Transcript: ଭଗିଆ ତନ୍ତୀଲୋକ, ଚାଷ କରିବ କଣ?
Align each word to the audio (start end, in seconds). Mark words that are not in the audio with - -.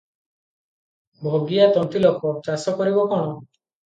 ଭଗିଆ 1.25 1.67
ତନ୍ତୀଲୋକ, 1.75 2.31
ଚାଷ 2.47 2.73
କରିବ 2.81 3.05
କଣ? 3.13 3.29